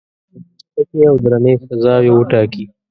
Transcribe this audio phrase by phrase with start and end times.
[0.69, 2.63] سپکې او درنې سزاوي وټاکي.